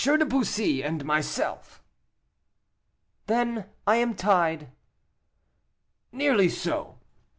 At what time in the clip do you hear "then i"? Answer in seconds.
3.27-3.97